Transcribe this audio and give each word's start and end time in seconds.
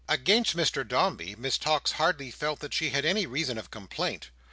Against 0.09 0.57
Mr 0.57 0.83
Dombey 0.87 1.35
Miss 1.35 1.59
Tox 1.59 1.91
hardly 1.91 2.31
felt 2.31 2.59
that 2.61 2.73
she 2.73 2.89
had 2.89 3.05
any 3.05 3.27
reason 3.27 3.59
of 3.59 3.69
complaint. 3.69 4.31